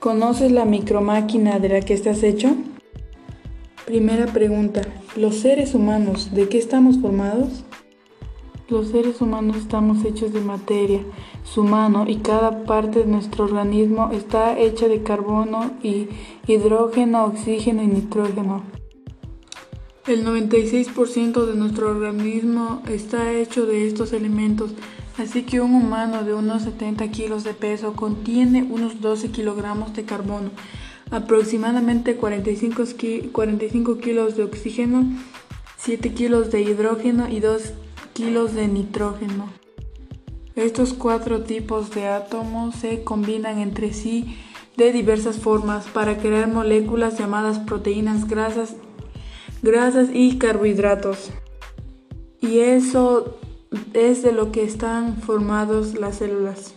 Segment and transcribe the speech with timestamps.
[0.00, 2.54] ¿Conoces la micromáquina de la que estás hecho?
[3.86, 4.82] Primera pregunta.
[5.16, 7.64] ¿Los seres humanos de qué estamos formados?
[8.68, 11.00] Los seres humanos estamos hechos de materia,
[11.44, 16.08] su mano y cada parte de nuestro organismo está hecha de carbono y
[16.46, 18.64] hidrógeno, oxígeno y nitrógeno.
[20.06, 24.72] El 96% de nuestro organismo está hecho de estos elementos,
[25.18, 30.04] así que un humano de unos 70 kilos de peso contiene unos 12 kilogramos de
[30.04, 30.50] carbono,
[31.10, 32.84] aproximadamente 45,
[33.32, 35.04] 45 kilos de oxígeno,
[35.78, 37.72] 7 kilos de hidrógeno y 2
[38.12, 39.48] kilos de nitrógeno.
[40.54, 44.38] Estos cuatro tipos de átomos se combinan entre sí
[44.78, 48.74] de diversas formas para crear moléculas llamadas proteínas grasas
[49.62, 51.30] grasas y carbohidratos.
[52.40, 53.38] Y eso
[53.94, 56.74] es de lo que están formados las células.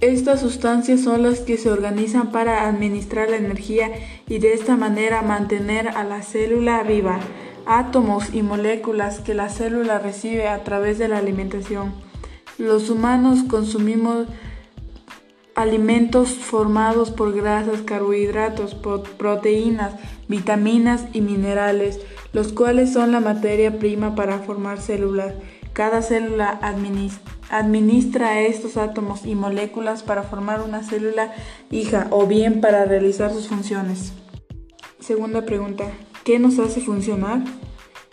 [0.00, 3.90] Estas sustancias son las que se organizan para administrar la energía
[4.26, 7.20] y de esta manera mantener a la célula viva,
[7.66, 11.92] átomos y moléculas que la célula recibe a través de la alimentación.
[12.56, 14.26] Los humanos consumimos
[15.60, 19.94] alimentos formados por grasas, carbohidratos, proteínas,
[20.28, 22.00] vitaminas y minerales,
[22.32, 25.34] los cuales son la materia prima para formar células.
[25.72, 26.58] Cada célula
[27.50, 31.32] administra estos átomos y moléculas para formar una célula
[31.70, 34.12] hija o bien para realizar sus funciones.
[34.98, 35.84] Segunda pregunta,
[36.24, 37.42] ¿qué nos hace funcionar?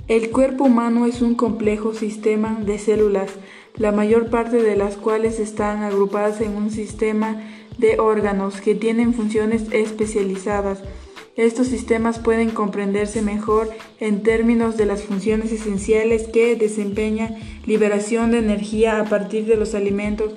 [0.07, 3.31] El cuerpo humano es un complejo sistema de células
[3.77, 7.41] la mayor parte de las cuales están agrupadas en un sistema
[7.77, 10.79] de órganos que tienen funciones especializadas.
[11.35, 17.35] Estos sistemas pueden comprenderse mejor en términos de las funciones esenciales que desempeñan
[17.67, 20.33] liberación de energía a partir de los alimentos,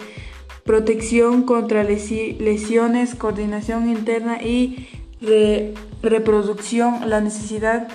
[0.64, 4.88] protección contra lesiones, coordinación interna y
[6.02, 7.08] reproducción.
[7.08, 7.88] La necesidad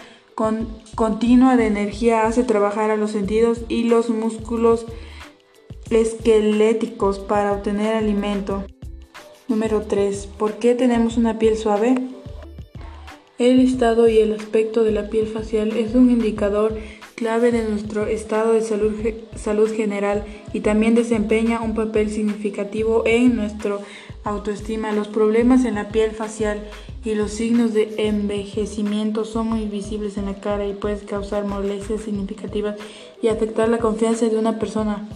[0.96, 4.88] continua de energía hace trabajar a los sentidos y los músculos
[5.90, 8.64] esqueléticos para obtener alimento.
[9.48, 10.28] Número 3.
[10.38, 11.96] ¿Por qué tenemos una piel suave?
[13.38, 16.78] El estado y el aspecto de la piel facial es un indicador
[17.16, 18.94] clave de nuestro estado de salud,
[19.36, 23.78] salud general y también desempeña un papel significativo en nuestra
[24.24, 24.92] autoestima.
[24.92, 26.64] Los problemas en la piel facial
[27.04, 32.02] y los signos de envejecimiento son muy visibles en la cara y pueden causar molestias
[32.02, 32.76] significativas
[33.22, 35.08] y afectar la confianza de una persona.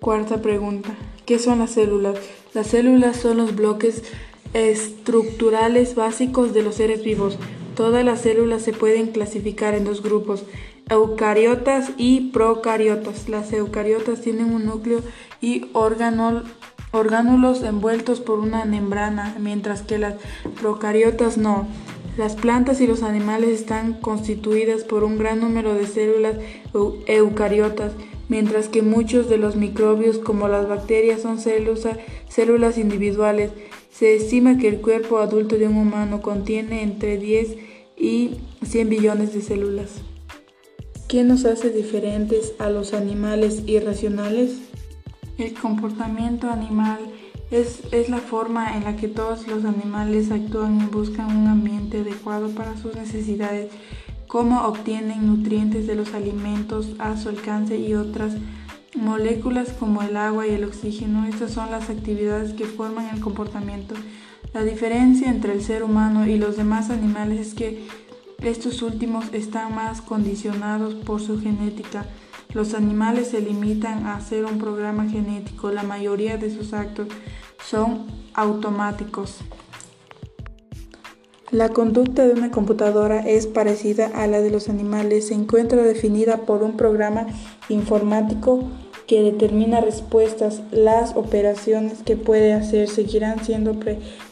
[0.00, 0.90] Cuarta pregunta.
[1.24, 2.18] ¿Qué son las células?
[2.52, 4.02] Las células son los bloques
[4.52, 7.38] estructurales básicos de los seres vivos.
[7.74, 10.44] Todas las células se pueden clasificar en dos grupos,
[10.90, 13.28] eucariotas y procariotas.
[13.28, 15.00] Las eucariotas tienen un núcleo
[15.40, 20.14] y orgánulos envueltos por una membrana, mientras que las
[20.60, 21.66] procariotas no.
[22.16, 26.36] Las plantas y los animales están constituidas por un gran número de células
[27.06, 27.92] eucariotas
[28.28, 33.52] mientras que muchos de los microbios como las bacterias son células individuales.
[33.90, 37.56] Se estima que el cuerpo adulto de un humano contiene entre 10
[37.96, 39.90] y 100 billones de células.
[41.08, 44.58] ¿Qué nos hace diferentes a los animales irracionales?
[45.38, 46.98] El comportamiento animal
[47.50, 51.98] es, es, la forma en la que todos los animales actúan y buscan un ambiente
[51.98, 53.70] adecuado para sus necesidades
[54.34, 58.32] cómo obtienen nutrientes de los alimentos a su alcance y otras
[58.96, 61.24] moléculas como el agua y el oxígeno.
[61.28, 63.94] Estas son las actividades que forman el comportamiento.
[64.52, 67.86] La diferencia entre el ser humano y los demás animales es que
[68.42, 72.04] estos últimos están más condicionados por su genética.
[72.54, 75.70] Los animales se limitan a hacer un programa genético.
[75.70, 77.06] La mayoría de sus actos
[77.64, 79.44] son automáticos.
[81.54, 85.28] La conducta de una computadora es parecida a la de los animales.
[85.28, 87.28] Se encuentra definida por un programa
[87.68, 88.64] informático
[89.06, 90.62] que determina respuestas.
[90.72, 93.76] Las operaciones que puede hacer seguirán siendo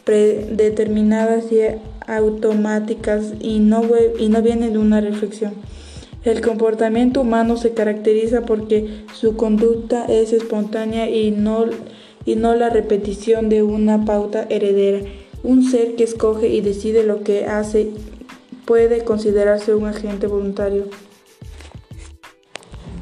[0.02, 1.61] predeterminadas y
[2.08, 3.82] automáticas y no,
[4.19, 5.52] y vienen de una reflexión.
[6.25, 11.67] El comportamiento humano se caracteriza porque su conducta es espontánea y no
[12.56, 15.02] la repetición de una pauta heredera.
[15.43, 17.93] Un ser que escoge y decide lo que hace
[18.65, 20.87] puede considerarse un agente voluntario.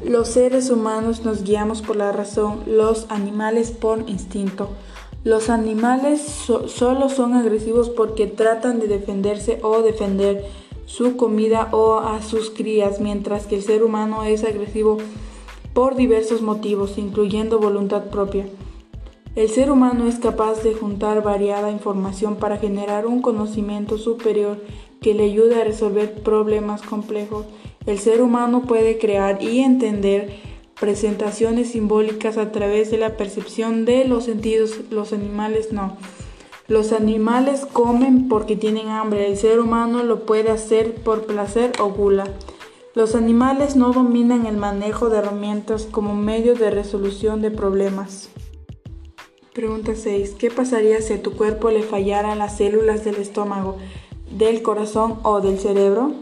[0.03, 4.69] Los seres humanos nos guiamos por la razón, los animales por instinto.
[5.23, 6.21] Los animales
[6.65, 10.43] solo son agresivos porque tratan de defenderse o defender
[10.87, 14.97] su comida o a sus crías, mientras que el ser humano es agresivo
[15.73, 18.47] por diversos motivos, incluyendo voluntad propia.
[19.33, 24.57] El ser humano es capaz de juntar variada información para generar un conocimiento superior
[24.99, 27.45] que le ayude a resolver problemas complejos.
[27.85, 30.35] El ser humano puede crear y entender
[30.77, 35.95] presentaciones simbólicas a través de la percepción de los sentidos, los animales no.
[36.67, 41.89] Los animales comen porque tienen hambre, el ser humano lo puede hacer por placer o
[41.89, 42.25] gula.
[42.95, 48.30] Los animales no dominan el manejo de herramientas como medio de resolución de problemas.
[49.53, 50.35] Pregunta 6.
[50.39, 53.77] ¿Qué pasaría si a tu cuerpo le fallaran las células del estómago,
[54.31, 56.13] del corazón o del cerebro?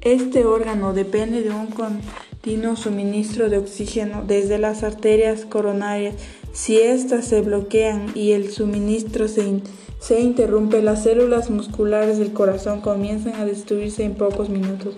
[0.00, 6.14] Este órgano depende de un continuo suministro de oxígeno desde las arterias coronarias.
[6.52, 9.60] Si éstas se bloquean y el suministro se,
[9.98, 14.94] se interrumpe, las células musculares del corazón comienzan a destruirse en pocos minutos.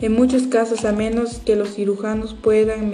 [0.00, 2.90] En muchos casos, a menos que los cirujanos puedan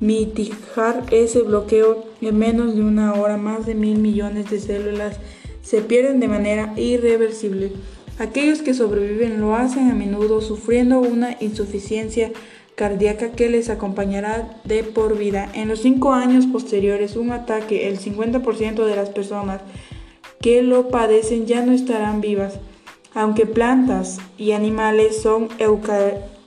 [0.00, 5.16] mitigar ese bloqueo en menos de una hora, más de mil millones de células
[5.62, 7.72] se pierden de manera irreversible.
[8.18, 12.30] Aquellos que sobreviven lo hacen a menudo sufriendo una insuficiencia
[12.74, 15.50] cardíaca que les acompañará de por vida.
[15.54, 19.62] En los cinco años posteriores, un ataque, el 50% de las personas
[20.40, 22.58] que lo padecen ya no estarán vivas.
[23.14, 25.48] Aunque plantas y animales son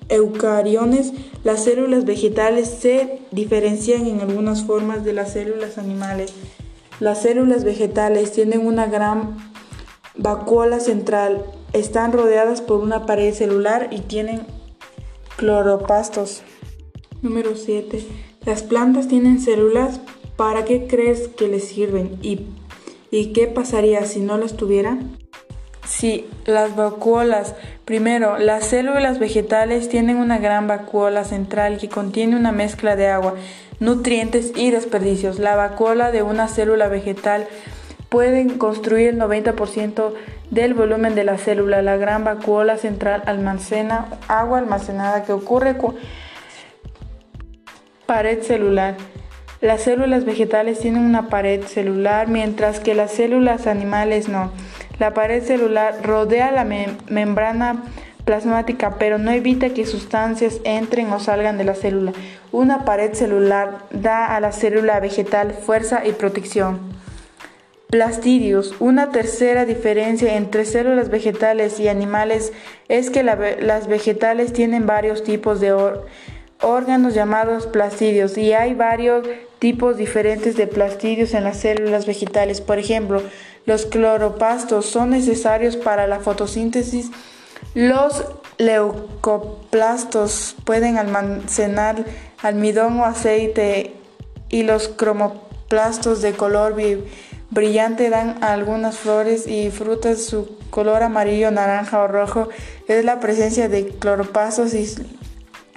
[0.10, 1.14] eucariones,
[1.44, 6.34] las células vegetales se diferencian en algunas formas de las células animales.
[7.00, 9.38] Las células vegetales tienen una gran
[10.16, 14.42] vacuola central, están rodeadas por una pared celular y tienen
[15.36, 16.42] cloropastos.
[17.22, 18.04] Número 7.
[18.46, 20.00] Las plantas tienen células.
[20.36, 22.18] ¿Para qué crees que les sirven?
[22.22, 22.48] ¿Y,
[23.10, 25.00] ¿Y qué pasaría si no las tuviera?
[25.88, 27.56] Sí, las vacuolas.
[27.86, 33.36] Primero, las células vegetales tienen una gran vacuola central que contiene una mezcla de agua,
[33.80, 35.40] nutrientes y desperdicios.
[35.40, 37.48] La vacuola de una célula vegetal
[38.10, 40.14] puede construir el 90%
[40.52, 41.82] del volumen de la célula.
[41.82, 45.96] La gran vacuola central almacena agua almacenada que ocurre con
[48.06, 48.98] pared celular.
[49.62, 54.52] Las células vegetales tienen una pared celular mientras que las células animales no.
[55.00, 57.84] La pared celular rodea la membrana
[58.26, 62.14] plasmática, pero no evita que sustancias entren o salgan de la célula.
[62.52, 66.80] Una pared celular da a la célula vegetal fuerza y protección.
[67.90, 68.76] Plastidios.
[68.80, 72.52] Una tercera diferencia entre células vegetales y animales
[72.90, 75.74] es que las vegetales tienen varios tipos de
[76.62, 79.26] órganos llamados plastidios y hay varios
[79.60, 82.60] tipos diferentes de plastidios en las células vegetales.
[82.60, 83.22] Por ejemplo,
[83.68, 87.12] los cloropastos son necesarios para la fotosíntesis.
[87.76, 88.24] Los
[88.58, 92.06] leucoplastos pueden almacenar
[92.42, 93.94] almidón o aceite
[94.48, 96.76] y los cromoplastos de color
[97.50, 102.48] brillante dan a algunas flores y frutas su color amarillo, naranja o rojo.
[102.88, 104.88] Es la presencia de cloropastos y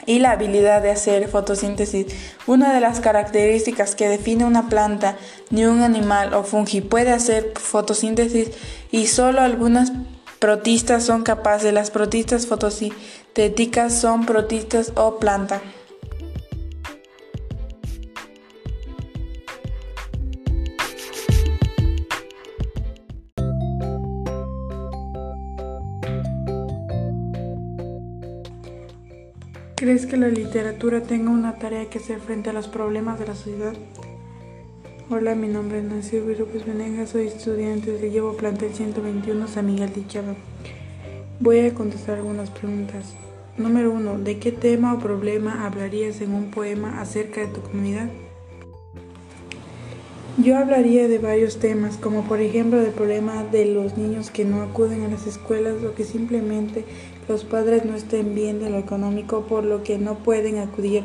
[0.06, 2.06] y la habilidad de hacer fotosíntesis.
[2.47, 5.17] Una de las características que define una planta,
[5.50, 8.50] ni un animal o fungi puede hacer fotosíntesis
[8.91, 9.93] y solo algunas
[10.38, 11.73] protistas son capaces.
[11.73, 15.61] Las protistas fotosintéticas son protistas o planta.
[29.81, 33.34] ¿Crees que la literatura tenga una tarea que hacer frente a los problemas de la
[33.34, 33.72] sociedad?
[35.08, 39.91] Hola, mi nombre es Nancy López Venegas, soy estudiante del Llevo Plantel 121 San Miguel
[39.94, 40.34] de Chava.
[41.39, 43.15] Voy a contestar algunas preguntas.
[43.56, 44.19] Número 1.
[44.19, 48.10] ¿De qué tema o problema hablarías en un poema acerca de tu comunidad?
[50.37, 54.60] Yo hablaría de varios temas, como por ejemplo del problema de los niños que no
[54.60, 56.84] acuden a las escuelas o que simplemente
[57.31, 61.05] los padres no estén bien de lo económico por lo que no pueden acudir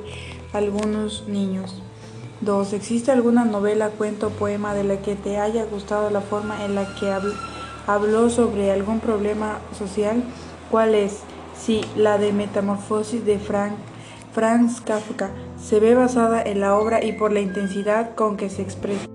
[0.54, 1.84] algunos niños.
[2.42, 2.74] 2.
[2.74, 6.74] ¿Existe alguna novela, cuento o poema de la que te haya gustado la forma en
[6.74, 7.14] la que
[7.86, 10.24] habló sobre algún problema social?
[10.72, 11.20] ¿Cuál es?
[11.56, 15.30] Sí, la de Metamorfosis de Franz Kafka.
[15.62, 19.06] Se ve basada en la obra y por la intensidad con que se expresa.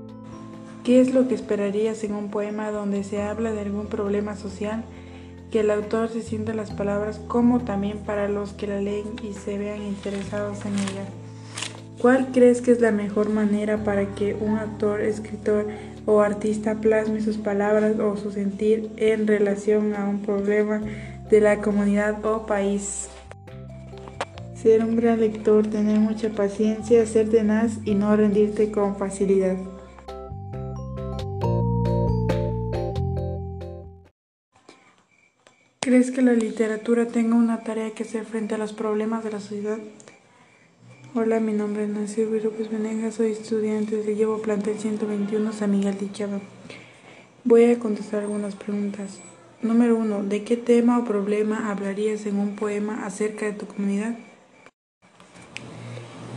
[0.85, 4.85] ¿Qué es lo que esperarías en un poema donde se habla de algún problema social?
[5.51, 9.33] Que el autor se sienta las palabras como también para los que la leen y
[9.33, 11.05] se vean interesados en ella.
[12.01, 15.67] ¿Cuál crees que es la mejor manera para que un actor, escritor
[16.07, 20.81] o artista plasme sus palabras o su sentir en relación a un problema
[21.29, 23.09] de la comunidad o país?
[24.55, 29.57] Ser un gran lector, tener mucha paciencia, ser tenaz y no rendirte con facilidad.
[35.91, 39.41] ¿Crees que la literatura tenga una tarea que hacer frente a los problemas de la
[39.41, 39.79] sociedad?
[41.17, 45.99] Hola, mi nombre es Nancy López Venegas, soy estudiante del Llevo Plantel 121 San Miguel
[45.99, 46.39] de Chava.
[47.43, 49.19] Voy a contestar algunas preguntas.
[49.63, 50.23] Número 1.
[50.23, 54.15] ¿De qué tema o problema hablarías en un poema acerca de tu comunidad?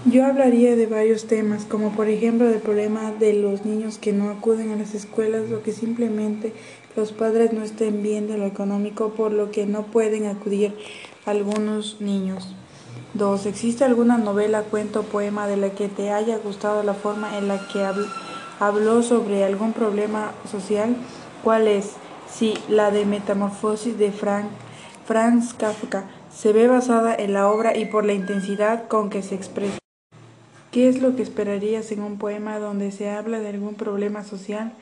[0.05, 4.29] Yo hablaría de varios temas, como por ejemplo del problema de los niños que no
[4.29, 6.51] acuden a las escuelas o que simplemente
[6.97, 10.75] los padres no estén bien de lo económico, por lo que no pueden acudir
[11.25, 12.53] algunos niños.
[13.13, 13.45] 2.
[13.45, 17.47] ¿Existe alguna novela, cuento o poema de la que te haya gustado la forma en
[17.47, 17.87] la que
[18.59, 20.97] habló sobre algún problema social?
[21.45, 21.93] ¿Cuál es?
[22.29, 24.47] Sí, la de Metamorfosis de Frank,
[25.05, 26.09] Franz Kafka.
[26.29, 29.82] Se ve basada en la obra y por la intensidad con que se expresa.
[30.73, 34.73] ¿Qué es lo que esperarías en un poema donde se habla de algún problema social?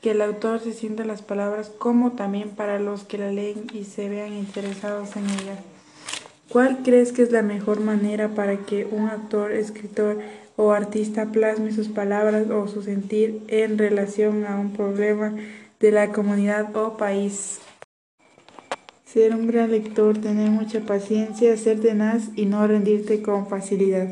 [0.00, 3.84] Que el autor se sienta las palabras como también para los que la leen y
[3.84, 5.58] se vean interesados en ella.
[6.48, 10.20] ¿Cuál crees que es la mejor manera para que un actor, escritor
[10.56, 15.34] o artista plasme sus palabras o su sentir en relación a un problema
[15.80, 17.58] de la comunidad o país?
[19.04, 24.08] Ser un gran lector, tener mucha paciencia, ser tenaz y no rendirte con facilidad.